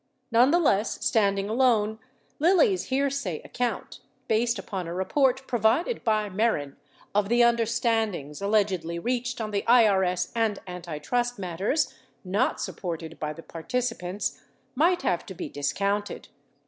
[0.31, 1.99] Nonetheless, standing alone,
[2.39, 6.75] Lilly's hearsay account, based upon a report provided by Mehren,
[7.13, 11.93] of the under standings allegedly reached on the IRS and antitrust matters—
[12.39, 14.41] not supported by the participants—
[14.73, 16.29] might have to be discounted.